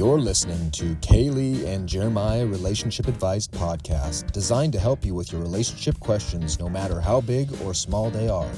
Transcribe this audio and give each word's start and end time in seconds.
You're 0.00 0.18
listening 0.18 0.70
to 0.70 0.94
Kaylee 1.06 1.66
and 1.66 1.86
Jeremiah 1.86 2.46
Relationship 2.46 3.06
Advice 3.06 3.46
Podcast, 3.46 4.32
designed 4.32 4.72
to 4.72 4.80
help 4.80 5.04
you 5.04 5.12
with 5.12 5.30
your 5.30 5.42
relationship 5.42 6.00
questions 6.00 6.58
no 6.58 6.70
matter 6.70 7.02
how 7.02 7.20
big 7.20 7.50
or 7.60 7.74
small 7.74 8.08
they 8.08 8.26
are. 8.26 8.48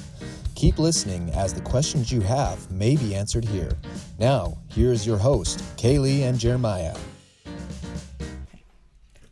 Keep 0.54 0.78
listening 0.78 1.30
as 1.30 1.52
the 1.52 1.60
questions 1.60 2.12
you 2.12 2.20
have 2.20 2.70
may 2.70 2.94
be 2.94 3.16
answered 3.16 3.44
here. 3.44 3.72
Now, 4.20 4.56
here's 4.68 5.04
your 5.04 5.18
host, 5.18 5.58
Kaylee 5.76 6.20
and 6.20 6.38
Jeremiah. 6.38 6.96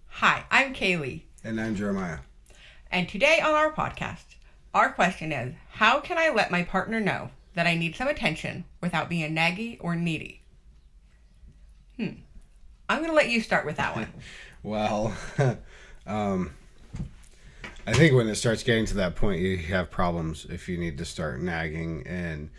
Hi, 0.09 0.43
I'm 0.51 0.75
Kaylee, 0.75 1.23
And 1.45 1.61
I'm 1.61 1.77
Jeremiah. 1.77 2.19
and 2.91 3.09
today 3.09 3.39
on 3.39 3.55
our 3.55 3.73
podcast, 3.73 4.35
our 4.75 4.91
question 4.93 5.31
is 5.31 5.55
How 5.75 6.01
can 6.01 6.19
I 6.19 6.31
let 6.31 6.51
my 6.51 6.65
partner 6.65 6.99
know 6.99 7.31
that 7.55 7.69
I 7.69 7.77
need 7.77 7.95
some 7.95 8.09
attention 8.09 8.65
without 8.81 9.09
being 9.09 9.33
naggy 9.33 9.77
or 9.79 9.95
needy? 9.95 10.40
Hmm. 12.01 12.15
I'm 12.89 13.01
going 13.01 13.11
to 13.11 13.15
let 13.15 13.29
you 13.29 13.43
start 13.43 13.67
with 13.67 13.77
that 13.77 13.95
one. 13.95 14.09
Well, 14.63 15.17
um, 16.07 16.51
I 17.87 17.95
think 17.95 18.15
when 18.15 18.29
it 18.29 18.35
starts 18.35 18.63
getting 18.63 18.85
to 18.87 18.95
that 18.97 19.17
point, 19.17 19.41
you 19.41 19.57
have 19.57 19.91
problems 19.91 20.45
if 20.51 20.69
you 20.69 20.77
need 20.77 20.99
to 20.99 21.07
start 21.07 21.41
nagging 21.41 22.07
and 22.07 22.51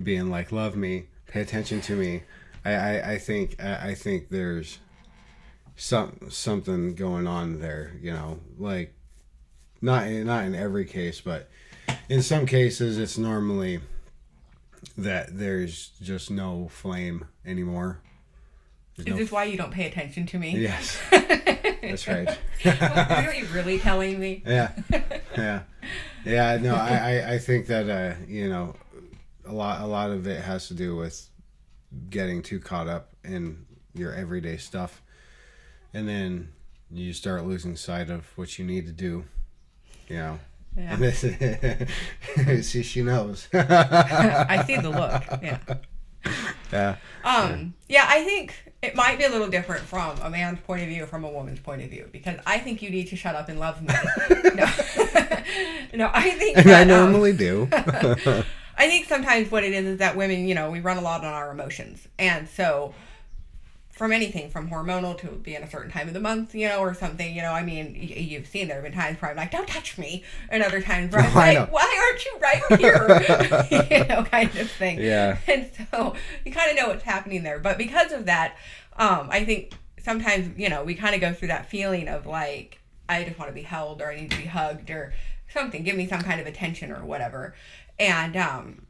being 0.00 0.30
like, 0.30 0.52
"Love 0.52 0.76
me, 0.76 1.08
pay 1.26 1.40
attention 1.40 1.80
to 1.80 1.96
me." 1.96 2.22
I, 2.64 2.74
I, 2.74 3.10
I 3.14 3.18
think 3.18 3.60
I, 3.60 3.88
I 3.88 3.94
think 3.96 4.28
there's 4.28 4.78
some 5.74 6.28
something 6.28 6.94
going 6.94 7.26
on 7.26 7.58
there. 7.58 7.96
You 8.00 8.12
know, 8.12 8.38
like 8.56 8.94
not 9.80 10.08
not 10.08 10.44
in 10.44 10.54
every 10.54 10.84
case, 10.84 11.20
but 11.20 11.50
in 12.08 12.22
some 12.22 12.46
cases, 12.46 12.98
it's 12.98 13.18
normally 13.18 13.80
that 14.96 15.36
there's 15.36 15.88
just 16.00 16.30
no 16.30 16.68
flame 16.68 17.26
anymore. 17.44 18.00
There's 18.98 19.06
Is 19.06 19.12
no 19.12 19.18
this 19.18 19.30
why 19.30 19.44
you 19.44 19.56
don't 19.56 19.70
pay 19.70 19.86
attention 19.86 20.26
to 20.26 20.40
me? 20.40 20.58
Yes, 20.58 20.98
that's 21.12 22.08
right. 22.08 22.36
Are 22.66 23.32
you 23.32 23.46
really 23.54 23.78
telling 23.78 24.18
me? 24.18 24.42
yeah, 24.46 24.72
yeah, 25.36 25.62
yeah. 26.24 26.56
No, 26.56 26.74
I, 26.74 26.96
I, 26.96 27.32
I 27.34 27.38
think 27.38 27.68
that 27.68 27.88
uh, 27.88 28.16
you 28.26 28.48
know, 28.48 28.74
a 29.46 29.52
lot, 29.52 29.82
a 29.82 29.86
lot 29.86 30.10
of 30.10 30.26
it 30.26 30.42
has 30.42 30.66
to 30.66 30.74
do 30.74 30.96
with 30.96 31.28
getting 32.10 32.42
too 32.42 32.58
caught 32.58 32.88
up 32.88 33.10
in 33.22 33.66
your 33.94 34.12
everyday 34.12 34.56
stuff, 34.56 35.00
and 35.94 36.08
then 36.08 36.48
you 36.90 37.12
start 37.12 37.46
losing 37.46 37.76
sight 37.76 38.10
of 38.10 38.26
what 38.36 38.58
you 38.58 38.64
need 38.64 38.86
to 38.86 38.92
do. 38.92 39.24
You 40.08 40.16
know. 40.16 40.38
Yeah. 40.76 40.96
This, 40.96 41.20
see, 42.68 42.82
she 42.82 43.02
knows. 43.02 43.48
I 43.52 44.64
see 44.66 44.76
the 44.76 44.90
look. 44.90 45.22
Yeah. 45.40 45.58
yeah. 46.72 46.96
Um, 47.24 47.74
yeah, 47.88 48.06
I 48.08 48.24
think 48.24 48.67
it 48.80 48.94
might 48.94 49.18
be 49.18 49.24
a 49.24 49.28
little 49.28 49.48
different 49.48 49.82
from 49.82 50.18
a 50.22 50.30
man's 50.30 50.60
point 50.60 50.82
of 50.82 50.88
view 50.88 51.04
from 51.06 51.24
a 51.24 51.28
woman's 51.28 51.58
point 51.58 51.82
of 51.82 51.90
view 51.90 52.08
because 52.12 52.38
I 52.46 52.58
think 52.58 52.80
you 52.80 52.90
need 52.90 53.08
to 53.08 53.16
shut 53.16 53.34
up 53.34 53.48
and 53.48 53.58
love 53.58 53.82
me. 53.82 53.88
no, 54.54 54.66
no, 55.94 56.10
I 56.12 56.30
think 56.30 56.58
And 56.58 56.68
that, 56.68 56.78
I 56.78 56.82
um, 56.82 56.88
normally 56.88 57.32
do. 57.32 57.68
I 57.72 58.86
think 58.86 59.06
sometimes 59.06 59.50
what 59.50 59.64
it 59.64 59.72
is 59.72 59.84
is 59.84 59.98
that 59.98 60.16
women, 60.16 60.46
you 60.46 60.54
know, 60.54 60.70
we 60.70 60.78
run 60.78 60.96
a 60.96 61.00
lot 61.00 61.24
on 61.24 61.32
our 61.32 61.50
emotions, 61.50 62.06
and 62.18 62.48
so 62.48 62.94
from 63.98 64.12
anything 64.12 64.48
from 64.48 64.70
hormonal 64.70 65.18
to 65.18 65.26
being 65.26 65.60
a 65.62 65.68
certain 65.68 65.90
time 65.90 66.06
of 66.06 66.14
the 66.14 66.20
month, 66.20 66.54
you 66.54 66.68
know, 66.68 66.78
or 66.78 66.94
something, 66.94 67.34
you 67.34 67.42
know, 67.42 67.50
I 67.52 67.64
mean, 67.64 67.94
y- 67.94 68.14
you've 68.20 68.46
seen 68.46 68.68
there 68.68 68.76
have 68.76 68.84
been 68.84 68.92
times 68.92 69.20
where 69.20 69.32
I'm 69.32 69.36
like, 69.36 69.50
don't 69.50 69.66
touch 69.66 69.98
me, 69.98 70.22
and 70.50 70.62
other 70.62 70.80
times 70.80 71.12
where 71.12 71.22
I'm 71.22 71.34
know. 71.34 71.60
like, 71.60 71.72
why 71.72 72.08
aren't 72.08 72.24
you 72.24 72.38
right 72.40 72.80
here, 72.80 73.88
you 73.98 74.04
know, 74.06 74.22
kind 74.22 74.54
of 74.56 74.70
thing. 74.70 75.00
Yeah. 75.00 75.38
And 75.48 75.68
so 75.90 76.14
you 76.44 76.52
kind 76.52 76.70
of 76.70 76.76
know 76.76 76.88
what's 76.88 77.02
happening 77.02 77.42
there, 77.42 77.58
but 77.58 77.76
because 77.76 78.12
of 78.12 78.26
that, 78.26 78.56
um, 78.96 79.28
I 79.30 79.44
think 79.44 79.74
sometimes 80.00 80.56
you 80.56 80.68
know 80.70 80.84
we 80.84 80.94
kind 80.94 81.14
of 81.14 81.20
go 81.20 81.32
through 81.34 81.48
that 81.48 81.68
feeling 81.68 82.08
of 82.08 82.24
like 82.24 82.80
I 83.08 83.24
just 83.24 83.38
want 83.38 83.50
to 83.50 83.54
be 83.54 83.62
held 83.62 84.00
or 84.00 84.10
I 84.12 84.20
need 84.20 84.30
to 84.30 84.38
be 84.38 84.44
hugged 84.44 84.90
or 84.90 85.12
something. 85.48 85.82
Give 85.82 85.96
me 85.96 86.06
some 86.06 86.22
kind 86.22 86.40
of 86.40 86.46
attention 86.46 86.92
or 86.92 87.04
whatever, 87.04 87.54
and 87.98 88.36
um, 88.36 88.82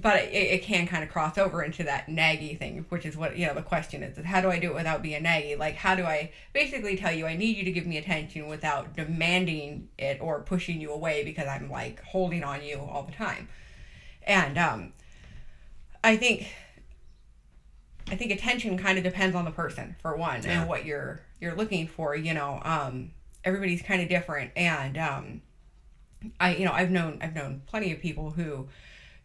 but 0.00 0.22
it, 0.24 0.32
it 0.32 0.62
can 0.62 0.86
kind 0.86 1.04
of 1.04 1.10
cross 1.10 1.36
over 1.36 1.62
into 1.62 1.82
that 1.84 2.06
naggy 2.06 2.58
thing, 2.58 2.86
which 2.88 3.04
is 3.04 3.16
what 3.16 3.36
you 3.36 3.46
know 3.46 3.54
the 3.54 3.62
question 3.62 4.02
is: 4.02 4.16
is 4.16 4.24
how 4.24 4.40
do 4.40 4.50
I 4.50 4.58
do 4.58 4.68
it 4.70 4.74
without 4.74 5.02
being 5.02 5.22
naggy? 5.22 5.58
Like 5.58 5.74
how 5.74 5.94
do 5.94 6.04
I 6.04 6.32
basically 6.52 6.96
tell 6.96 7.12
you 7.12 7.26
I 7.26 7.36
need 7.36 7.56
you 7.56 7.64
to 7.64 7.72
give 7.72 7.86
me 7.86 7.98
attention 7.98 8.46
without 8.48 8.94
demanding 8.96 9.88
it 9.98 10.18
or 10.20 10.40
pushing 10.40 10.80
you 10.80 10.92
away 10.92 11.24
because 11.24 11.46
I'm 11.46 11.70
like 11.70 12.02
holding 12.02 12.44
on 12.44 12.62
you 12.62 12.78
all 12.78 13.02
the 13.02 13.12
time, 13.12 13.48
and 14.26 14.56
um, 14.58 14.92
I 16.02 16.16
think 16.16 16.46
I 18.10 18.16
think 18.16 18.30
attention 18.32 18.78
kind 18.78 18.98
of 18.98 19.04
depends 19.04 19.34
on 19.36 19.44
the 19.44 19.50
person 19.50 19.96
for 20.00 20.16
one 20.16 20.42
Yeah. 20.42 20.60
and 20.60 20.68
what 20.68 20.84
you're 20.84 21.20
you're 21.40 21.54
looking 21.54 21.86
for. 21.86 22.14
You 22.16 22.34
know, 22.34 22.60
um, 22.64 23.10
everybody's 23.44 23.82
kind 23.82 24.00
of 24.02 24.08
different, 24.08 24.52
and 24.56 24.96
um, 24.96 25.42
I 26.40 26.54
you 26.56 26.64
know 26.64 26.72
I've 26.72 26.90
known 26.90 27.18
I've 27.20 27.34
known 27.34 27.62
plenty 27.66 27.92
of 27.92 28.00
people 28.00 28.30
who 28.30 28.68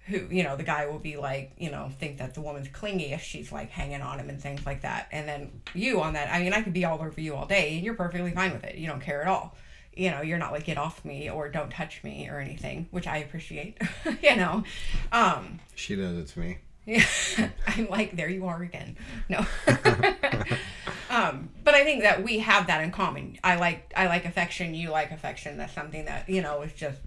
who 0.07 0.27
you 0.29 0.43
know 0.43 0.55
the 0.55 0.63
guy 0.63 0.87
will 0.87 0.99
be 0.99 1.17
like 1.17 1.51
you 1.57 1.69
know 1.69 1.89
think 1.99 2.17
that 2.17 2.33
the 2.33 2.41
woman's 2.41 2.67
clingy 2.69 3.13
if 3.13 3.21
she's 3.21 3.51
like 3.51 3.69
hanging 3.69 4.01
on 4.01 4.19
him 4.19 4.29
and 4.29 4.41
things 4.41 4.65
like 4.65 4.81
that, 4.81 5.07
and 5.11 5.27
then 5.27 5.61
you 5.73 6.01
on 6.01 6.13
that 6.13 6.33
I 6.33 6.39
mean 6.39 6.53
I 6.53 6.61
could 6.61 6.73
be 6.73 6.85
all 6.85 6.99
over 6.99 7.13
you 7.19 7.35
all 7.35 7.45
day 7.45 7.75
and 7.75 7.85
you're 7.85 7.93
perfectly 7.93 8.31
fine 8.31 8.53
with 8.53 8.63
it. 8.63 8.75
You 8.75 8.87
don't 8.87 9.01
care 9.01 9.21
at 9.21 9.27
all. 9.27 9.55
You 9.95 10.11
know, 10.11 10.21
you're 10.21 10.37
not 10.37 10.51
like 10.51 10.65
get 10.65 10.77
off 10.77 11.03
me 11.03 11.29
or 11.29 11.49
don't 11.49 11.71
touch 11.71 12.03
me 12.03 12.29
or 12.29 12.39
anything, 12.39 12.87
which 12.91 13.07
I 13.07 13.17
appreciate. 13.17 13.81
you 14.21 14.35
know, 14.35 14.63
um, 15.11 15.59
she 15.75 15.95
does 15.95 16.17
it 16.17 16.27
to 16.27 16.39
me. 16.39 16.59
yeah, 16.85 17.03
I'm 17.67 17.89
like, 17.89 18.15
there 18.15 18.29
you 18.29 18.45
are 18.45 18.61
again. 18.61 18.95
No. 19.27 19.39
um, 21.09 21.49
but 21.63 21.73
I 21.73 21.83
think 21.83 22.03
that 22.03 22.23
we 22.23 22.39
have 22.39 22.67
that 22.67 22.83
in 22.83 22.91
common. 22.91 23.39
I 23.43 23.55
like 23.55 23.91
I 23.95 24.07
like 24.07 24.25
affection. 24.25 24.73
You 24.73 24.91
like 24.91 25.11
affection. 25.11 25.57
That's 25.57 25.73
something 25.73 26.05
that 26.05 26.29
you 26.29 26.41
know 26.41 26.61
is 26.61 26.73
just 26.73 26.99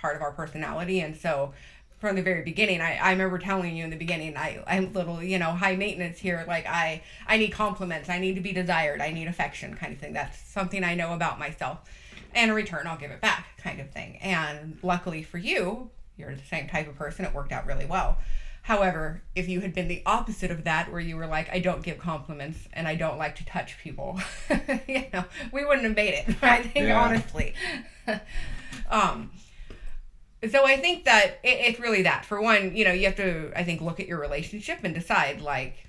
part 0.00 0.16
of 0.16 0.22
our 0.22 0.32
personality. 0.32 1.00
And 1.00 1.16
so, 1.16 1.52
from 2.00 2.16
the 2.16 2.22
very 2.22 2.42
beginning, 2.42 2.80
I, 2.80 2.96
I 2.96 3.10
remember 3.12 3.38
telling 3.38 3.76
you 3.76 3.84
in 3.84 3.90
the 3.90 3.96
beginning, 3.96 4.36
I 4.36 4.62
I'm 4.66 4.86
a 4.86 4.90
little 4.90 5.22
you 5.22 5.38
know 5.38 5.52
high 5.52 5.76
maintenance 5.76 6.18
here. 6.18 6.44
Like 6.48 6.66
I 6.66 7.02
I 7.26 7.36
need 7.36 7.50
compliments. 7.52 8.08
I 8.08 8.18
need 8.18 8.34
to 8.34 8.40
be 8.40 8.52
desired. 8.52 9.00
I 9.00 9.10
need 9.12 9.28
affection, 9.28 9.74
kind 9.76 9.92
of 9.92 9.98
thing. 10.00 10.12
That's 10.14 10.38
something 10.50 10.82
I 10.82 10.94
know 10.94 11.12
about 11.14 11.38
myself. 11.38 11.78
And 12.34 12.50
in 12.50 12.56
return, 12.56 12.86
I'll 12.86 12.96
give 12.98 13.10
it 13.10 13.20
back, 13.20 13.46
kind 13.58 13.80
of 13.80 13.90
thing. 13.90 14.16
And 14.22 14.78
luckily 14.82 15.22
for 15.22 15.38
you, 15.38 15.90
you're 16.16 16.34
the 16.34 16.42
same 16.44 16.68
type 16.68 16.88
of 16.88 16.96
person. 16.96 17.24
It 17.24 17.34
worked 17.34 17.52
out 17.52 17.66
really 17.66 17.86
well. 17.86 18.18
However, 18.62 19.22
if 19.34 19.48
you 19.48 19.60
had 19.60 19.74
been 19.74 19.88
the 19.88 20.02
opposite 20.06 20.50
of 20.50 20.64
that, 20.64 20.92
where 20.92 21.00
you 21.00 21.16
were 21.16 21.26
like, 21.26 21.50
I 21.50 21.58
don't 21.60 21.82
give 21.82 21.98
compliments 21.98 22.68
and 22.72 22.86
I 22.86 22.94
don't 22.94 23.18
like 23.18 23.34
to 23.36 23.44
touch 23.46 23.78
people, 23.82 24.20
you 24.86 25.06
know, 25.12 25.24
we 25.50 25.64
wouldn't 25.64 25.84
have 25.84 25.96
made 25.96 26.14
it. 26.14 26.36
I 26.42 26.62
think 26.62 26.86
Yeah. 26.86 27.00
honestly. 27.02 27.54
um, 28.90 29.30
so 30.48 30.66
I 30.66 30.76
think 30.76 31.04
that 31.04 31.38
it, 31.42 31.58
it's 31.68 31.80
really 31.80 32.02
that. 32.02 32.24
For 32.24 32.40
one, 32.40 32.74
you 32.76 32.84
know, 32.84 32.92
you 32.92 33.06
have 33.06 33.16
to, 33.16 33.52
I 33.54 33.64
think, 33.64 33.80
look 33.80 34.00
at 34.00 34.06
your 34.06 34.18
relationship 34.18 34.78
and 34.84 34.94
decide 34.94 35.40
like, 35.40 35.86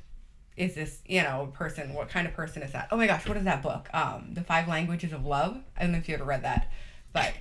is 0.57 0.75
this, 0.75 1.01
you 1.05 1.23
know, 1.23 1.51
person? 1.53 1.93
What 1.93 2.09
kind 2.09 2.27
of 2.27 2.33
person 2.33 2.61
is 2.61 2.73
that? 2.73 2.89
Oh 2.91 2.97
my 2.97 3.07
gosh, 3.07 3.27
what 3.27 3.37
is 3.37 3.45
that 3.45 3.63
book? 3.63 3.89
Um, 3.93 4.33
The 4.33 4.41
Five 4.41 4.67
Languages 4.67 5.13
of 5.13 5.25
Love. 5.25 5.57
I 5.77 5.83
don't 5.83 5.93
know 5.93 5.97
if 5.97 6.09
you 6.09 6.15
ever 6.15 6.25
read 6.25 6.43
that, 6.43 6.69
but 7.13 7.33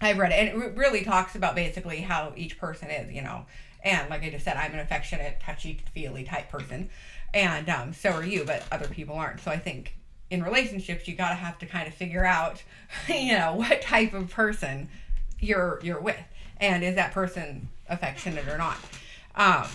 I've 0.00 0.18
read 0.18 0.30
it, 0.30 0.36
and 0.36 0.48
it 0.48 0.56
re- 0.56 0.72
really 0.76 1.02
talks 1.02 1.34
about 1.34 1.56
basically 1.56 2.00
how 2.00 2.32
each 2.36 2.58
person 2.58 2.90
is, 2.90 3.12
you 3.12 3.22
know. 3.22 3.46
And 3.82 4.08
like 4.08 4.22
I 4.22 4.30
just 4.30 4.44
said, 4.44 4.56
I'm 4.56 4.72
an 4.72 4.78
affectionate, 4.78 5.40
touchy 5.40 5.80
feely 5.92 6.24
type 6.24 6.48
person, 6.50 6.90
and 7.34 7.68
um, 7.68 7.92
so 7.92 8.10
are 8.10 8.24
you, 8.24 8.44
but 8.44 8.62
other 8.70 8.88
people 8.88 9.16
aren't. 9.16 9.40
So 9.40 9.50
I 9.50 9.58
think 9.58 9.96
in 10.30 10.42
relationships, 10.42 11.08
you 11.08 11.16
gotta 11.16 11.34
have 11.34 11.58
to 11.58 11.66
kind 11.66 11.88
of 11.88 11.94
figure 11.94 12.24
out, 12.24 12.62
you 13.08 13.32
know, 13.32 13.54
what 13.54 13.82
type 13.82 14.14
of 14.14 14.30
person 14.30 14.88
you're 15.40 15.80
you're 15.82 16.00
with, 16.00 16.16
and 16.60 16.82
is 16.84 16.94
that 16.96 17.12
person 17.12 17.68
affectionate 17.88 18.48
or 18.48 18.58
not. 18.58 18.78
Um, 19.34 19.66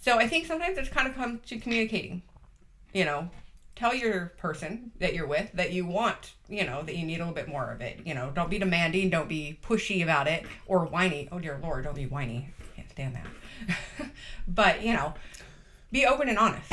so 0.00 0.18
I 0.18 0.26
think 0.28 0.46
sometimes 0.46 0.78
it's 0.78 0.88
kind 0.88 1.06
of 1.06 1.14
come 1.14 1.40
to 1.46 1.58
communicating, 1.58 2.22
you 2.92 3.04
know, 3.04 3.28
tell 3.76 3.94
your 3.94 4.32
person 4.38 4.92
that 4.98 5.14
you're 5.14 5.26
with 5.26 5.50
that 5.52 5.72
you 5.72 5.86
want, 5.86 6.32
you 6.48 6.64
know, 6.64 6.82
that 6.82 6.96
you 6.96 7.04
need 7.04 7.16
a 7.16 7.18
little 7.18 7.34
bit 7.34 7.48
more 7.48 7.70
of 7.70 7.80
it. 7.80 8.00
You 8.04 8.14
know, 8.14 8.30
don't 8.34 8.50
be 8.50 8.58
demanding, 8.58 9.10
don't 9.10 9.28
be 9.28 9.58
pushy 9.62 10.02
about 10.02 10.26
it 10.28 10.44
or 10.66 10.84
whiny. 10.86 11.28
Oh 11.32 11.38
dear 11.38 11.58
lord, 11.62 11.84
don't 11.84 11.94
be 11.94 12.06
whiny. 12.06 12.48
I 12.60 12.76
can't 12.76 12.90
stand 12.90 13.16
that. 13.16 14.10
but, 14.48 14.82
you 14.82 14.92
know, 14.92 15.14
be 15.92 16.06
open 16.06 16.28
and 16.28 16.38
honest 16.38 16.72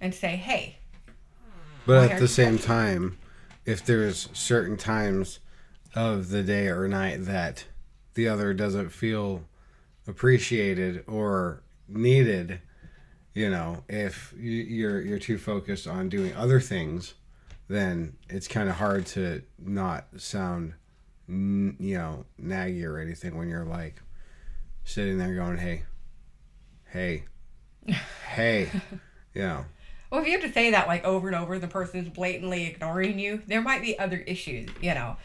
and 0.00 0.14
say, 0.14 0.36
"Hey, 0.36 0.78
But 1.86 2.12
at 2.12 2.20
the 2.20 2.28
same 2.28 2.58
time, 2.58 3.18
if 3.64 3.84
there's 3.84 4.28
certain 4.32 4.76
times 4.76 5.40
of 5.94 6.30
the 6.30 6.42
day 6.42 6.68
or 6.68 6.88
night 6.88 7.24
that 7.26 7.64
the 8.14 8.28
other 8.28 8.52
doesn't 8.54 8.90
feel 8.90 9.44
appreciated 10.06 11.04
or 11.06 11.62
needed, 11.88 12.60
you 13.34 13.48
know, 13.50 13.84
if 13.88 14.34
you- 14.36 14.50
you're 14.52 15.00
you're 15.00 15.18
too 15.18 15.38
focused 15.38 15.86
on 15.86 16.08
doing 16.08 16.34
other 16.34 16.60
things, 16.60 17.14
then 17.68 18.16
it's 18.28 18.48
kind 18.48 18.68
of 18.68 18.76
hard 18.76 19.06
to 19.06 19.42
not 19.58 20.06
sound, 20.20 20.74
you 21.28 21.74
know, 21.96 22.26
naggy 22.40 22.84
or 22.84 22.98
anything 22.98 23.36
when 23.36 23.48
you're 23.48 23.64
like 23.64 23.96
sitting 24.84 25.18
there 25.18 25.34
going, 25.34 25.58
"Hey, 25.58 25.84
hey, 26.90 27.24
hey," 28.34 28.70
you 29.34 29.42
know. 29.42 29.64
Well, 30.10 30.20
if 30.20 30.26
you 30.26 30.32
have 30.32 30.42
to 30.42 30.52
say 30.52 30.70
that 30.72 30.88
like 30.88 31.04
over 31.04 31.28
and 31.28 31.36
over, 31.36 31.58
the 31.58 31.68
person 31.68 32.00
is 32.00 32.08
blatantly 32.10 32.66
ignoring 32.66 33.18
you. 33.18 33.40
There 33.46 33.62
might 33.62 33.80
be 33.80 33.98
other 33.98 34.18
issues, 34.18 34.68
you 34.82 34.92
know. 34.94 35.16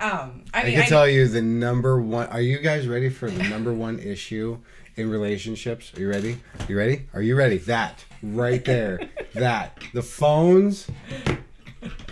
Um, 0.00 0.44
I 0.54 0.60
I, 0.60 0.64
mean, 0.64 0.74
can 0.74 0.82
I- 0.82 0.86
tell 0.86 1.08
you 1.08 1.26
the 1.28 1.42
number 1.42 2.00
one. 2.00 2.26
Are 2.28 2.40
you 2.40 2.58
guys 2.58 2.86
ready 2.86 3.08
for 3.10 3.30
the 3.30 3.42
number 3.48 3.72
one 3.72 3.98
issue 3.98 4.58
in 4.96 5.10
relationships? 5.10 5.92
Are 5.96 6.00
you 6.00 6.08
ready? 6.08 6.38
You 6.68 6.76
ready? 6.78 7.06
Are 7.14 7.22
you 7.22 7.34
ready? 7.36 7.58
That 7.58 8.04
right 8.22 8.64
there. 8.64 9.00
that 9.34 9.78
the 9.94 10.02
phones. 10.02 10.88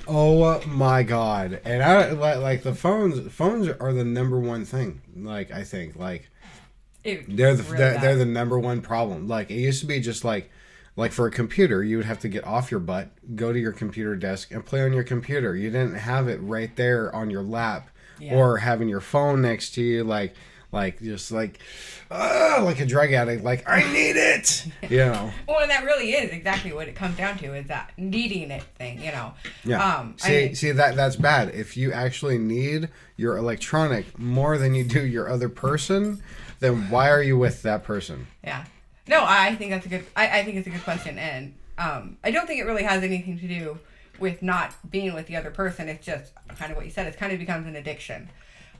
Oh 0.08 0.60
my 0.66 1.02
god! 1.02 1.60
And 1.64 1.82
I 1.82 2.10
like 2.10 2.38
like 2.38 2.62
the 2.62 2.74
phones. 2.74 3.32
Phones 3.32 3.68
are 3.68 3.92
the 3.92 4.04
number 4.04 4.38
one 4.38 4.64
thing. 4.64 5.00
Like 5.16 5.50
I 5.50 5.64
think 5.64 5.96
like 5.96 6.28
it- 7.04 7.24
they're 7.36 7.54
the 7.56 7.62
really 7.64 7.76
they're, 7.78 7.98
they're 8.00 8.16
the 8.16 8.24
number 8.26 8.58
one 8.58 8.82
problem. 8.82 9.26
Like 9.26 9.50
it 9.50 9.58
used 9.60 9.80
to 9.80 9.86
be 9.86 10.00
just 10.00 10.24
like 10.24 10.50
like 10.96 11.12
for 11.12 11.26
a 11.26 11.30
computer, 11.30 11.84
you 11.84 11.96
would 11.98 12.06
have 12.06 12.18
to 12.20 12.28
get 12.28 12.44
off 12.46 12.70
your 12.70 12.80
butt, 12.80 13.10
go 13.36 13.52
to 13.52 13.58
your 13.58 13.72
computer 13.72 14.16
desk, 14.16 14.50
and 14.50 14.64
play 14.64 14.82
on 14.82 14.92
your 14.92 15.04
computer. 15.04 15.54
You 15.54 15.70
didn't 15.70 15.94
have 15.96 16.26
it 16.28 16.40
right 16.42 16.74
there 16.76 17.14
on 17.14 17.30
your 17.30 17.42
lap, 17.42 17.90
Yeah. 18.18 18.34
or 18.34 18.56
having 18.58 18.88
your 18.88 19.00
phone 19.02 19.42
next 19.42 19.70
to 19.74 19.82
you, 19.82 20.04
like 20.04 20.34
like 20.72 21.00
just 21.00 21.30
like 21.30 21.58
ah, 22.10 22.60
like 22.62 22.80
a 22.80 22.86
drug 22.86 23.12
addict. 23.12 23.44
Like 23.44 23.68
I 23.68 23.80
need 23.92 24.16
it, 24.16 24.66
you 24.90 24.98
know. 24.98 25.30
Well, 25.46 25.60
and 25.60 25.70
that 25.70 25.84
really 25.84 26.12
is 26.12 26.30
exactly 26.32 26.72
what 26.72 26.88
it 26.88 26.94
comes 26.94 27.16
down 27.16 27.38
to 27.38 27.54
is 27.54 27.68
that 27.68 27.92
needing 27.96 28.50
it 28.50 28.62
thing, 28.76 29.00
you 29.00 29.12
know. 29.12 29.32
Yeah. 29.64 29.82
Um, 29.96 30.16
I 30.24 30.26
see, 30.26 30.32
mean- 30.46 30.54
see 30.54 30.72
that 30.72 30.96
that's 30.96 31.16
bad. 31.16 31.54
If 31.54 31.76
you 31.76 31.92
actually 31.92 32.38
need 32.38 32.88
your 33.16 33.36
electronic 33.36 34.18
more 34.18 34.58
than 34.58 34.74
you 34.74 34.84
do 34.84 35.04
your 35.06 35.28
other 35.30 35.48
person, 35.48 36.22
then 36.60 36.90
why 36.90 37.10
are 37.10 37.22
you 37.22 37.38
with 37.38 37.62
that 37.62 37.84
person? 37.84 38.26
Yeah. 38.42 38.64
No, 39.08 39.24
I 39.24 39.54
think 39.54 39.70
that's 39.70 39.86
a 39.86 39.88
good. 39.88 40.04
I, 40.16 40.40
I 40.40 40.44
think 40.44 40.56
it's 40.56 40.66
a 40.66 40.70
good 40.70 40.82
question, 40.84 41.18
and 41.18 41.54
um, 41.78 42.16
I 42.24 42.30
don't 42.30 42.46
think 42.46 42.60
it 42.60 42.64
really 42.64 42.82
has 42.82 43.02
anything 43.02 43.38
to 43.38 43.46
do 43.48 43.78
with 44.18 44.42
not 44.42 44.74
being 44.90 45.14
with 45.14 45.26
the 45.26 45.36
other 45.36 45.50
person. 45.50 45.88
It's 45.88 46.04
just 46.04 46.32
kind 46.56 46.70
of 46.70 46.76
what 46.76 46.86
you 46.86 46.90
said. 46.90 47.06
It 47.06 47.16
kind 47.16 47.32
of 47.32 47.38
becomes 47.38 47.66
an 47.66 47.76
addiction. 47.76 48.28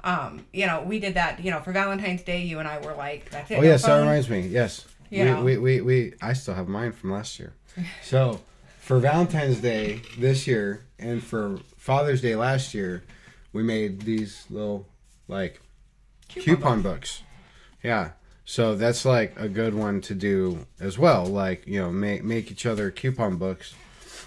Um, 0.03 0.47
you 0.53 0.67
know, 0.67 0.83
we 0.83 0.99
did 0.99 1.15
that. 1.15 1.43
You 1.45 1.51
know, 1.51 1.61
for 1.61 1.73
Valentine's 1.73 2.23
Day, 2.23 2.43
you 2.43 2.59
and 2.59 2.67
I 2.69 2.79
were 2.79 2.95
like, 2.95 3.31
"That's 3.31 3.51
it." 3.51 3.59
Oh 3.59 3.61
no 3.61 3.67
yes, 3.67 3.85
that 3.85 3.99
reminds 3.99 4.29
me. 4.29 4.41
Yes, 4.41 4.87
You 5.11 5.25
we, 5.25 5.31
know. 5.31 5.43
we, 5.43 5.57
we 5.59 5.81
we 5.81 6.15
I 6.21 6.33
still 6.33 6.55
have 6.55 6.69
mine 6.69 6.93
from 6.93 7.13
last 7.13 7.39
year. 7.39 7.55
So 8.03 8.41
for 8.81 8.99
Valentine's 8.99 9.61
Day 9.61 10.01
this 10.19 10.47
year 10.47 10.87
and 10.99 11.23
for 11.23 11.59
Father's 11.77 12.23
Day 12.23 12.35
last 12.37 12.73
year, 12.73 13.05
we 13.53 13.63
made 13.63 14.03
these 14.03 14.45
little 14.49 14.87
like 15.29 15.61
coupon, 16.29 16.83
books. 16.83 17.23
Yeah. 17.83 18.11
So 18.47 18.77
that's 18.77 19.05
like 19.05 19.35
a 19.37 19.49
good 19.49 19.75
one 19.75 20.01
to 20.03 20.15
do 20.15 20.67
as 20.81 20.97
well. 20.97 21.27
Like 21.27 21.67
you 21.67 21.81
know, 21.81 21.91
make 21.91 22.25
make 22.25 22.51
each 22.51 22.65
other 22.65 22.91
coupon 22.91 23.37
books, 23.37 23.75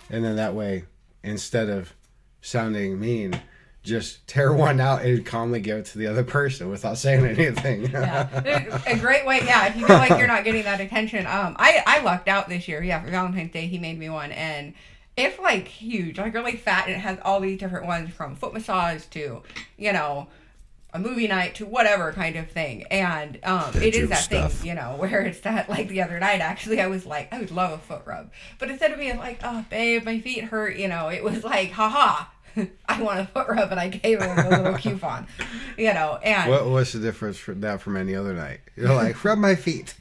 and 0.10 0.24
then 0.24 0.36
that 0.36 0.54
way, 0.54 0.84
instead 1.24 1.70
of 1.70 1.94
sounding 2.42 3.00
mean. 3.00 3.42
Just 3.82 4.28
tear 4.28 4.52
one 4.68 4.82
out 4.82 5.04
and 5.04 5.26
calmly 5.26 5.62
give 5.62 5.78
it 5.78 5.86
to 5.86 5.98
the 5.98 6.08
other 6.08 6.26
person 6.26 6.70
without 6.70 6.98
saying 6.98 7.26
anything. 7.26 7.90
yeah, 7.90 8.82
a 8.86 8.98
great 8.98 9.26
way. 9.26 9.40
Yeah, 9.46 9.68
if 9.68 9.78
you 9.78 9.88
feel 9.88 9.98
like 9.98 10.10
you're 10.10 10.28
not 10.28 10.44
getting 10.44 10.64
that 10.64 10.82
attention, 10.82 11.26
um, 11.26 11.56
I 11.58 11.82
I 11.88 12.02
lucked 12.02 12.28
out 12.28 12.50
this 12.50 12.68
year. 12.68 12.84
Yeah, 12.84 13.02
for 13.02 13.10
Valentine's 13.10 13.54
Day, 13.54 13.68
he 13.68 13.78
made 13.78 13.98
me 13.98 14.10
one, 14.10 14.34
and 14.34 14.74
it's 15.16 15.40
like 15.40 15.68
huge, 15.68 16.18
like 16.18 16.34
really 16.34 16.58
fat, 16.58 16.88
and 16.88 16.96
it 16.96 17.00
has 17.00 17.20
all 17.24 17.40
these 17.40 17.58
different 17.58 17.86
ones 17.86 18.14
from 18.14 18.36
foot 18.36 18.54
massage 18.54 19.06
to, 19.06 19.44
you 19.78 19.94
know, 19.94 20.28
a 20.94 21.00
movie 21.00 21.28
night 21.28 21.56
to 21.56 21.66
whatever 21.66 22.12
kind 22.14 22.36
of 22.36 22.50
thing. 22.50 22.84
And 22.90 23.40
um, 23.44 23.72
it 23.76 23.96
is 23.96 24.10
that 24.10 24.16
stuff. 24.24 24.54
thing, 24.54 24.70
you 24.70 24.76
know, 24.76 24.96
where 24.98 25.22
it's 25.22 25.40
that 25.42 25.70
like 25.70 25.88
the 25.88 26.02
other 26.02 26.20
night. 26.20 26.42
Actually, 26.42 26.82
I 26.82 26.88
was 26.88 27.06
like, 27.06 27.32
I 27.34 27.40
would 27.40 27.52
love 27.52 27.72
a 27.72 27.78
foot 27.78 28.02
rub, 28.06 28.32
but 28.58 28.70
instead 28.70 28.92
of 28.92 29.00
being 29.00 29.18
like, 29.18 29.40
oh 29.44 29.66
babe, 29.70 30.04
my 30.04 30.20
feet 30.20 30.46
hurt, 30.46 30.78
you 30.78 30.88
know, 30.88 31.10
it 31.10 31.24
was 31.24 31.44
like, 31.44 31.72
haha. 31.72 32.26
I 32.90 33.00
want 33.04 33.20
a 33.20 33.26
foot 33.26 33.48
rub, 33.48 33.70
and 33.70 33.80
I 33.80 33.90
gave 33.90 34.20
him 34.20 34.38
a 34.38 34.50
little 34.50 34.74
coupon, 34.80 35.28
you 35.78 35.94
know, 35.94 36.18
and 36.24 36.50
What 36.50 36.68
what's 36.68 36.94
the 36.94 37.00
difference 37.00 37.38
from 37.38 37.62
that 37.62 37.80
from 37.80 37.96
any 37.96 38.16
other 38.16 38.34
night? 38.34 38.62
You're 38.76 38.96
like 38.96 39.24
rub 39.24 39.38
my 39.38 39.54
feet 39.54 39.94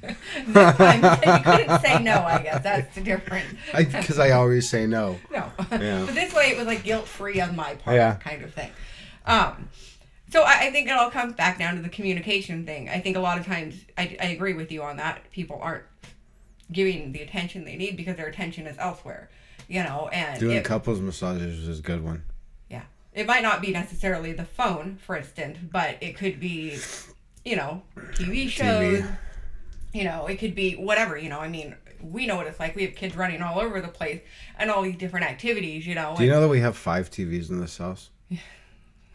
this 0.46 0.76
time 0.76 1.04
you 1.04 1.44
couldn't 1.44 1.80
say 1.82 2.02
no. 2.02 2.14
I 2.22 2.40
guess 2.42 2.62
that's 2.64 2.94
the 2.94 3.02
difference. 3.02 3.54
because 3.76 4.18
I, 4.18 4.30
always 4.30 4.68
say 4.68 4.86
no. 4.86 5.18
No, 5.30 5.44
Yeah. 5.70 6.04
but 6.06 6.14
this 6.14 6.32
way 6.34 6.46
it 6.52 6.56
was 6.56 6.66
like 6.66 6.84
guilt 6.84 7.06
free 7.06 7.38
on 7.38 7.54
my 7.54 7.74
part, 7.74 7.94
Yeah. 7.96 8.14
kind 8.14 8.42
of 8.42 8.54
thing. 8.54 8.70
Um, 9.26 9.68
so 10.30 10.42
I, 10.42 10.66
I 10.66 10.70
think 10.70 10.88
it 10.88 10.92
all 10.92 11.10
comes 11.10 11.32
back 11.34 11.58
down 11.58 11.76
to 11.76 11.82
the 11.82 11.88
communication 11.88 12.64
thing. 12.66 12.88
I 12.88 13.00
think 13.00 13.16
a 13.16 13.20
lot 13.20 13.38
of 13.38 13.46
times 13.46 13.74
I, 13.96 14.16
I 14.20 14.26
agree 14.26 14.54
with 14.54 14.70
you 14.72 14.82
on 14.82 14.96
that. 14.98 15.30
People 15.30 15.58
aren't 15.62 15.84
giving 16.70 17.12
the 17.12 17.20
attention 17.22 17.64
they 17.64 17.76
need 17.76 17.96
because 17.96 18.16
their 18.16 18.26
attention 18.26 18.66
is 18.66 18.76
elsewhere, 18.78 19.30
you 19.68 19.82
know. 19.82 20.08
And 20.12 20.38
Doing 20.38 20.56
it, 20.58 20.64
couples 20.64 21.00
massages 21.00 21.66
is 21.68 21.78
a 21.78 21.82
good 21.82 22.04
one. 22.04 22.22
yeah, 22.68 22.82
it 23.14 23.26
might 23.26 23.42
not 23.42 23.60
be 23.62 23.72
necessarily 23.72 24.32
the 24.32 24.44
phone, 24.44 24.98
for 25.04 25.16
instance, 25.16 25.58
but 25.72 25.96
it 26.02 26.16
could 26.16 26.38
be, 26.38 26.78
you 27.44 27.56
know, 27.56 27.82
TV 28.12 28.48
shows. 28.48 29.04
You 29.94 30.04
know, 30.04 30.26
it 30.26 30.36
could 30.38 30.54
be 30.54 30.74
whatever. 30.74 31.16
You 31.16 31.30
know, 31.30 31.40
I 31.40 31.48
mean, 31.48 31.74
we 32.02 32.26
know 32.26 32.36
what 32.36 32.46
it's 32.46 32.60
like. 32.60 32.76
We 32.76 32.82
have 32.84 32.94
kids 32.94 33.16
running 33.16 33.40
all 33.40 33.58
over 33.58 33.80
the 33.80 33.88
place 33.88 34.20
and 34.58 34.70
all 34.70 34.82
these 34.82 34.96
different 34.96 35.24
activities. 35.24 35.86
You 35.86 35.94
know, 35.94 36.14
Do 36.18 36.24
you 36.24 36.30
know 36.30 36.42
that 36.42 36.48
we 36.48 36.60
have 36.60 36.76
five 36.76 37.10
TVs 37.10 37.48
in 37.48 37.58
this 37.60 37.78
house? 37.78 38.10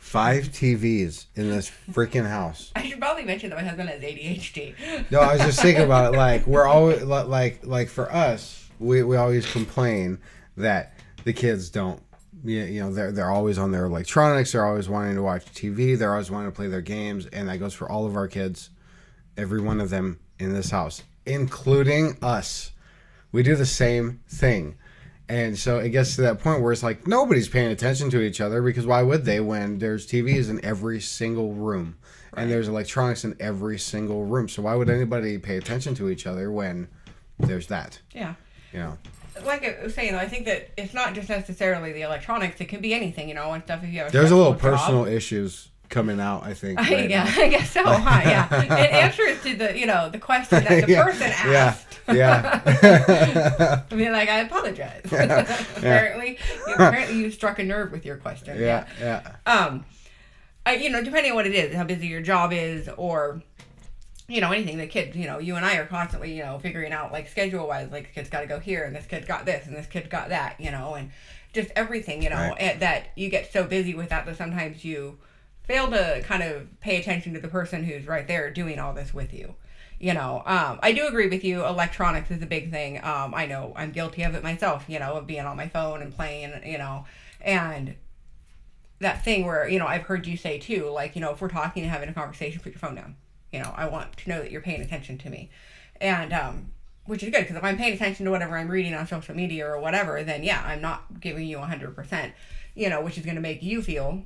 Five 0.03 0.49
TVs 0.49 1.25
in 1.33 1.49
this 1.49 1.71
freaking 1.91 2.27
house. 2.27 2.71
I 2.75 2.83
should 2.83 2.99
probably 2.99 3.23
mention 3.23 3.49
that 3.49 3.55
my 3.55 3.63
husband 3.63 3.89
has 3.89 4.01
ADHD. 4.01 5.09
No, 5.09 5.21
I 5.21 5.33
was 5.33 5.41
just 5.41 5.61
thinking 5.61 5.85
about 5.85 6.13
it. 6.13 6.17
Like 6.17 6.45
we're 6.45 6.67
always 6.67 7.01
like 7.01 7.65
like 7.65 7.87
for 7.89 8.11
us, 8.11 8.69
we, 8.79 9.01
we 9.01 9.15
always 9.15 9.51
complain 9.51 10.19
that 10.57 10.93
the 11.23 11.33
kids 11.33 11.69
don't. 11.69 11.99
You 12.43 12.59
you 12.63 12.81
know 12.81 12.93
they're 12.93 13.11
they're 13.11 13.31
always 13.31 13.57
on 13.57 13.71
their 13.71 13.85
electronics. 13.85 14.51
They're 14.51 14.65
always 14.65 14.87
wanting 14.87 15.15
to 15.15 15.23
watch 15.23 15.45
TV. 15.45 15.97
They're 15.97 16.11
always 16.11 16.29
wanting 16.29 16.51
to 16.51 16.55
play 16.55 16.67
their 16.67 16.81
games, 16.81 17.25
and 17.27 17.47
that 17.47 17.57
goes 17.57 17.73
for 17.73 17.89
all 17.89 18.05
of 18.05 18.15
our 18.15 18.27
kids, 18.27 18.69
every 19.37 19.61
one 19.61 19.79
of 19.79 19.89
them 19.89 20.19
in 20.37 20.53
this 20.53 20.69
house, 20.69 21.01
including 21.25 22.17
us. 22.21 22.71
We 23.31 23.41
do 23.41 23.55
the 23.55 23.65
same 23.65 24.19
thing. 24.27 24.75
And 25.29 25.57
so 25.57 25.79
it 25.79 25.89
gets 25.89 26.15
to 26.15 26.21
that 26.23 26.39
point 26.39 26.61
where 26.61 26.71
it's 26.73 26.83
like 26.83 27.07
nobody's 27.07 27.47
paying 27.47 27.71
attention 27.71 28.09
to 28.11 28.21
each 28.21 28.41
other 28.41 28.61
because 28.61 28.85
why 28.85 29.01
would 29.01 29.23
they 29.25 29.39
when 29.39 29.79
there's 29.79 30.05
TVs 30.05 30.49
in 30.49 30.63
every 30.63 30.99
single 30.99 31.53
room 31.53 31.97
and 32.35 32.51
there's 32.51 32.67
electronics 32.67 33.23
in 33.23 33.35
every 33.39 33.79
single 33.79 34.25
room? 34.25 34.49
So 34.49 34.63
why 34.63 34.75
would 34.75 34.89
anybody 34.89 35.37
pay 35.37 35.57
attention 35.57 35.95
to 35.95 36.09
each 36.09 36.27
other 36.27 36.51
when 36.51 36.89
there's 37.39 37.67
that? 37.67 37.99
Yeah. 38.13 38.33
You 38.73 38.79
know, 38.79 38.97
Like 39.45 39.63
I 39.63 39.83
was 39.83 39.93
saying, 39.93 40.11
though, 40.13 40.19
I 40.19 40.27
think 40.27 40.45
that 40.45 40.71
it's 40.77 40.93
not 40.93 41.13
just 41.13 41.29
necessarily 41.29 41.93
the 41.93 42.01
electronics. 42.01 42.59
It 42.59 42.65
can 42.65 42.81
be 42.81 42.93
anything, 42.93 43.29
you 43.29 43.35
know, 43.35 43.53
and 43.53 43.63
stuff. 43.63 43.83
If 43.83 43.91
you 43.91 43.99
have 43.99 44.09
a 44.09 44.11
there's 44.11 44.31
a 44.31 44.35
little 44.35 44.53
job. 44.53 44.61
personal 44.61 45.05
issues 45.05 45.69
coming 45.89 46.19
out. 46.19 46.43
I 46.43 46.53
think. 46.53 46.79
right 46.89 47.09
yeah, 47.09 47.23
now. 47.23 47.41
I 47.43 47.47
guess 47.49 47.71
so. 47.71 47.83
Huh? 47.85 48.21
Yeah, 48.25 48.63
it 48.63 48.91
answers 48.91 49.41
to 49.43 49.55
the 49.55 49.77
you 49.77 49.85
know 49.85 50.09
the 50.09 50.17
question 50.19 50.63
that 50.63 50.85
the 50.85 50.91
Yeah, 50.91 51.03
person 51.03 51.27
yeah, 51.27 51.57
asked. 51.67 51.92
Yeah. 52.07 53.83
I 53.91 53.95
mean, 53.95 54.11
like 54.11 54.29
I 54.29 54.39
apologize. 54.39 55.01
apparently, 55.05 56.37
you, 56.67 56.73
apparently 56.73 57.17
you 57.17 57.31
struck 57.31 57.59
a 57.59 57.63
nerve 57.63 57.91
with 57.91 58.05
your 58.05 58.17
question. 58.17 58.59
yeah, 58.59 58.87
yeah. 58.99 59.35
um 59.45 59.85
I, 60.65 60.75
you 60.75 60.89
know 60.89 61.03
depending 61.03 61.31
on 61.31 61.35
what 61.35 61.45
it 61.45 61.53
is 61.53 61.75
how 61.75 61.83
busy 61.83 62.07
your 62.07 62.21
job 62.21 62.53
is 62.53 62.87
or 62.97 63.41
you 64.29 64.39
know 64.39 64.51
anything 64.53 64.77
the 64.77 64.87
kids 64.87 65.15
you 65.17 65.27
know 65.27 65.37
you 65.39 65.57
and 65.57 65.65
i 65.65 65.75
are 65.75 65.85
constantly 65.85 66.33
you 66.33 66.41
know 66.41 66.57
figuring 66.57 66.93
out 66.93 67.11
like 67.11 67.27
schedule 67.27 67.67
wise 67.67 67.91
like 67.91 68.05
this 68.05 68.13
kid's 68.13 68.29
got 68.29 68.39
to 68.41 68.47
go 68.47 68.59
here 68.59 68.85
and 68.85 68.95
this 68.95 69.05
kid's 69.05 69.27
got 69.27 69.45
this 69.45 69.67
and 69.67 69.75
this 69.75 69.87
kid's 69.87 70.07
got 70.07 70.29
that 70.29 70.55
you 70.61 70.71
know 70.71 70.93
and 70.95 71.11
just 71.53 71.69
everything 71.75 72.21
you 72.23 72.29
know 72.29 72.37
Right. 72.37 72.55
and 72.61 72.79
that 72.81 73.07
you 73.17 73.27
get 73.29 73.51
so 73.51 73.65
busy 73.65 73.93
with 73.93 74.07
that 74.09 74.25
that 74.25 74.37
sometimes 74.37 74.85
you 74.85 75.17
fail 75.63 75.89
to 75.91 76.21
kind 76.23 76.41
of 76.41 76.79
pay 76.79 76.97
attention 76.97 77.33
to 77.33 77.41
the 77.41 77.49
person 77.49 77.83
who's 77.83 78.07
right 78.07 78.25
there 78.25 78.49
doing 78.49 78.79
all 78.79 78.93
this 78.93 79.13
with 79.13 79.33
you 79.33 79.55
you 80.03 80.13
know 80.13 80.43
um, 80.45 80.79
i 80.83 80.91
do 80.91 81.07
agree 81.07 81.29
with 81.29 81.43
you 81.43 81.65
electronics 81.65 82.29
is 82.29 82.41
a 82.41 82.45
big 82.45 82.71
thing 82.71 82.97
um, 83.03 83.33
i 83.33 83.45
know 83.45 83.73
i'm 83.75 83.91
guilty 83.91 84.23
of 84.23 84.35
it 84.35 84.43
myself 84.43 84.85
you 84.87 84.99
know 84.99 85.13
of 85.13 85.25
being 85.25 85.45
on 85.45 85.55
my 85.55 85.67
phone 85.67 86.01
and 86.01 86.13
playing 86.13 86.51
you 86.65 86.77
know 86.77 87.05
and 87.41 87.95
that 89.03 89.23
thing 89.23 89.45
where 89.45 89.67
you 89.67 89.77
know 89.77 89.85
I've 89.85 90.03
heard 90.03 90.25
you 90.25 90.35
say 90.35 90.57
too, 90.57 90.89
like 90.89 91.15
you 91.15 91.21
know 91.21 91.31
if 91.31 91.41
we're 91.41 91.49
talking 91.49 91.83
and 91.83 91.91
having 91.91 92.09
a 92.09 92.13
conversation, 92.13 92.59
put 92.61 92.71
your 92.71 92.79
phone 92.79 92.95
down. 92.95 93.15
You 93.51 93.59
know 93.59 93.71
I 93.75 93.87
want 93.87 94.17
to 94.17 94.29
know 94.29 94.39
that 94.41 94.51
you're 94.51 94.61
paying 94.61 94.81
attention 94.81 95.17
to 95.19 95.29
me, 95.29 95.51
and 96.01 96.33
um, 96.33 96.71
which 97.05 97.21
is 97.21 97.29
good 97.29 97.41
because 97.41 97.55
if 97.55 97.63
I'm 97.63 97.77
paying 97.77 97.93
attention 97.93 98.25
to 98.25 98.31
whatever 98.31 98.57
I'm 98.57 98.69
reading 98.69 98.95
on 98.95 99.05
social 99.05 99.35
media 99.35 99.67
or 99.67 99.79
whatever, 99.79 100.23
then 100.23 100.43
yeah, 100.43 100.63
I'm 100.65 100.81
not 100.81 101.19
giving 101.19 101.47
you 101.47 101.59
hundred 101.59 101.95
percent. 101.95 102.33
You 102.75 102.89
know, 102.89 103.01
which 103.01 103.19
is 103.19 103.25
going 103.25 103.35
to 103.35 103.41
make 103.41 103.61
you 103.61 103.83
feel 103.83 104.23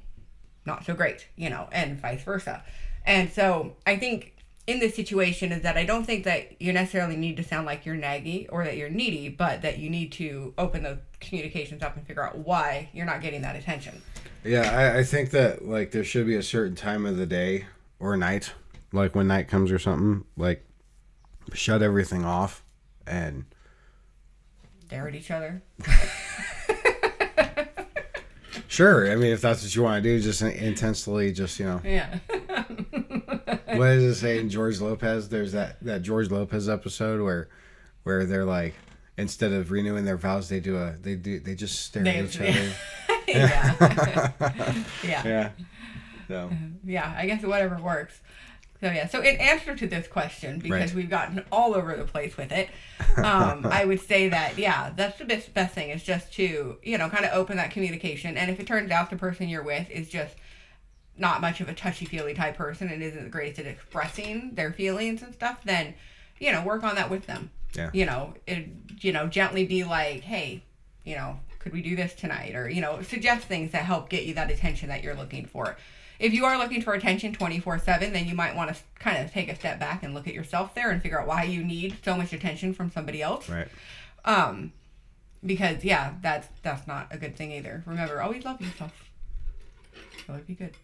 not 0.65 0.85
so 0.85 0.93
great. 0.93 1.27
You 1.35 1.49
know, 1.49 1.67
and 1.71 1.99
vice 1.99 2.23
versa. 2.23 2.63
And 3.05 3.31
so 3.31 3.75
I 3.85 3.97
think 3.97 4.33
in 4.67 4.79
this 4.79 4.95
situation 4.95 5.53
is 5.53 5.63
that 5.63 5.77
I 5.77 5.85
don't 5.85 6.05
think 6.05 6.25
that 6.25 6.61
you 6.61 6.73
necessarily 6.73 7.15
need 7.15 7.37
to 7.37 7.43
sound 7.43 7.65
like 7.65 7.85
you're 7.85 7.95
naggy 7.95 8.47
or 8.49 8.65
that 8.65 8.75
you're 8.75 8.89
needy, 8.89 9.29
but 9.29 9.61
that 9.61 9.79
you 9.79 9.89
need 9.89 10.11
to 10.13 10.53
open 10.57 10.83
those 10.83 10.97
communications 11.21 11.81
up 11.81 11.95
and 11.95 12.05
figure 12.05 12.23
out 12.23 12.37
why 12.39 12.89
you're 12.93 13.05
not 13.05 13.21
getting 13.21 13.41
that 13.43 13.55
attention. 13.55 14.01
Yeah, 14.43 14.69
I, 14.77 14.99
I 14.99 15.03
think 15.03 15.31
that 15.31 15.65
like 15.65 15.91
there 15.91 16.03
should 16.03 16.27
be 16.27 16.35
a 16.35 16.43
certain 16.43 16.75
time 16.75 17.05
of 17.05 17.15
the 17.15 17.25
day 17.25 17.65
or 17.99 18.17
night, 18.17 18.51
like 18.91 19.15
when 19.15 19.27
night 19.27 19.47
comes 19.47 19.71
or 19.71 19.79
something, 19.79 20.25
like 20.35 20.65
shut 21.53 21.81
everything 21.81 22.25
off 22.25 22.63
and 23.07 23.45
Stare 24.85 25.07
at 25.07 25.15
each 25.15 25.31
other. 25.31 25.61
Sure. 28.67 29.11
I 29.11 29.15
mean, 29.15 29.31
if 29.31 29.41
that's 29.41 29.63
what 29.63 29.75
you 29.75 29.81
want 29.81 30.03
to 30.03 30.09
do, 30.09 30.21
just 30.21 30.41
intensely, 30.41 31.31
just 31.31 31.59
you 31.59 31.65
know. 31.65 31.81
Yeah. 31.83 32.19
what 33.77 33.85
does 33.87 34.03
it 34.03 34.15
say 34.15 34.39
in 34.39 34.49
George 34.49 34.79
Lopez? 34.81 35.29
There's 35.29 35.51
that 35.53 35.77
that 35.83 36.01
George 36.01 36.29
Lopez 36.31 36.67
episode 36.69 37.21
where 37.21 37.49
where 38.03 38.25
they're 38.25 38.45
like 38.45 38.73
instead 39.17 39.51
of 39.51 39.71
renewing 39.71 40.05
their 40.05 40.17
vows, 40.17 40.49
they 40.49 40.59
do 40.59 40.77
a 40.77 40.95
they 41.01 41.15
do 41.15 41.39
they 41.39 41.55
just 41.55 41.79
stare 41.85 42.03
They- 42.03 42.17
at 42.19 42.25
each 42.25 42.39
other. 42.41 42.71
yeah. 43.27 44.33
yeah. 44.43 44.83
Yeah. 45.03 45.49
So 46.27 46.51
Yeah, 46.85 47.13
I 47.17 47.25
guess 47.25 47.43
whatever 47.43 47.77
works. 47.81 48.19
So 48.79 48.91
yeah, 48.91 49.07
so 49.07 49.21
in 49.21 49.37
answer 49.37 49.75
to 49.75 49.87
this 49.87 50.07
question, 50.07 50.59
because 50.59 50.91
Right. 50.91 50.93
we've 50.93 51.09
gotten 51.09 51.43
all 51.51 51.73
over 51.73 51.95
the 51.95 52.03
place 52.03 52.37
with 52.37 52.51
it, 52.51 52.69
um, 53.17 53.65
I 53.71 53.85
would 53.85 53.99
say 54.01 54.29
that 54.29 54.59
yeah, 54.59 54.91
that's 54.95 55.17
the 55.17 55.25
best 55.25 55.51
best 55.53 55.73
thing 55.73 55.89
is 55.89 56.03
just 56.03 56.31
to 56.33 56.77
you 56.83 56.97
know 56.97 57.09
kind 57.09 57.25
of 57.25 57.31
open 57.33 57.57
that 57.57 57.71
communication, 57.71 58.37
and 58.37 58.51
if 58.51 58.59
it 58.59 58.67
turns 58.67 58.91
out 58.91 59.09
the 59.09 59.15
person 59.15 59.49
you're 59.49 59.63
with 59.63 59.89
is 59.89 60.09
just 60.09 60.35
not 61.17 61.41
much 61.41 61.61
of 61.61 61.69
a 61.69 61.73
touchy 61.73 62.05
feely 62.05 62.33
type 62.33 62.57
person 62.57 62.89
and 62.89 63.01
isn't 63.01 63.23
the 63.23 63.29
greatest 63.29 63.59
at 63.59 63.65
expressing 63.65 64.53
their 64.55 64.71
feelings 64.71 65.21
and 65.21 65.33
stuff, 65.33 65.61
then 65.63 65.93
you 66.39 66.51
know 66.51 66.63
work 66.63 66.83
on 66.83 66.95
that 66.95 67.09
with 67.09 67.25
them. 67.25 67.49
Yeah. 67.75 67.89
You 67.93 68.05
know, 68.05 68.33
it, 68.45 68.67
you 68.99 69.11
know, 69.11 69.27
gently 69.27 69.65
be 69.65 69.83
like, 69.83 70.21
hey, 70.21 70.63
you 71.03 71.15
know, 71.15 71.39
could 71.59 71.73
we 71.73 71.81
do 71.81 71.95
this 71.95 72.13
tonight? 72.13 72.55
Or, 72.55 72.69
you 72.69 72.81
know, 72.81 73.01
suggest 73.01 73.45
things 73.47 73.71
that 73.71 73.83
help 73.83 74.09
get 74.09 74.25
you 74.25 74.33
that 74.35 74.49
attention 74.49 74.89
that 74.89 75.03
you're 75.03 75.15
looking 75.15 75.45
for. 75.45 75.77
If 76.19 76.33
you 76.33 76.45
are 76.45 76.57
looking 76.57 76.81
for 76.81 76.93
attention 76.93 77.33
24 77.33 77.79
7, 77.79 78.13
then 78.13 78.25
you 78.25 78.35
might 78.35 78.55
want 78.55 78.73
to 78.73 78.81
kind 78.95 79.23
of 79.23 79.31
take 79.31 79.49
a 79.49 79.55
step 79.55 79.79
back 79.79 80.01
and 80.03 80.13
look 80.13 80.27
at 80.27 80.33
yourself 80.33 80.73
there 80.73 80.89
and 80.89 81.01
figure 81.01 81.19
out 81.21 81.27
why 81.27 81.43
you 81.43 81.63
need 81.63 81.97
so 82.03 82.17
much 82.17 82.33
attention 82.33 82.73
from 82.73 82.91
somebody 82.91 83.21
else. 83.21 83.47
right. 83.49 83.67
Um, 84.25 84.73
because 85.45 85.85
yeah, 85.85 86.15
that's 86.21 86.47
that's 86.63 86.87
not 86.87 87.07
a 87.11 87.17
good 87.17 87.35
thing 87.35 87.51
either. 87.51 87.83
Remember, 87.85 88.21
always 88.21 88.43
love 88.43 88.59
yourself. 88.59 88.91
That 90.25 90.33
would 90.33 90.47
be 90.47 90.55
good. 90.55 90.75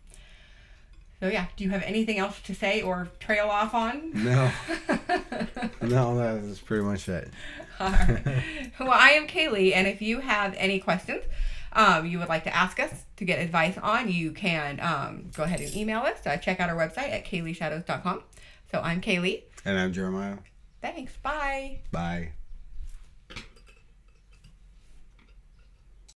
So 1.24 1.30
yeah, 1.30 1.46
do 1.56 1.64
you 1.64 1.70
have 1.70 1.84
anything 1.84 2.18
else 2.20 2.42
to 2.42 2.54
say 2.54 2.82
or 2.82 3.08
trail 3.22 3.48
off 3.48 3.74
on? 3.74 4.12
No. 4.14 4.52
no, 5.82 6.18
that 6.18 6.44
is 6.44 6.60
pretty 6.60 6.84
much 6.84 7.08
it. 7.08 7.30
Alright. 7.80 8.26
well, 8.78 8.92
I 8.92 9.12
am 9.12 9.28
Kaylee, 9.28 9.74
and 9.74 9.88
if 9.88 10.02
you 10.02 10.20
have 10.20 10.54
any 10.58 10.82
questions 10.82 11.24
um, 11.72 12.06
you 12.06 12.20
would 12.20 12.28
like 12.28 12.44
to 12.44 12.54
ask 12.54 12.78
us 12.78 13.06
to 13.16 13.24
get 13.24 13.40
advice 13.40 13.78
on, 13.78 14.12
you 14.12 14.34
can 14.34 14.82
um, 14.82 15.30
go 15.34 15.44
ahead 15.44 15.62
and 15.62 15.74
email 15.74 16.02
us. 16.02 16.28
Uh, 16.28 16.36
check 16.36 16.60
out 16.60 16.70
our 16.70 16.76
website 16.76 17.14
at 17.14 17.26
kayleeshadows.com. 17.26 18.24
So 18.70 18.82
I'm 18.82 19.00
Kaylee. 19.00 19.44
And 19.64 19.80
I'm 19.80 19.94
Jeremiah. 19.94 20.40
Thanks. 20.82 21.14
Bye. 21.24 21.80
Bye. 21.90 22.34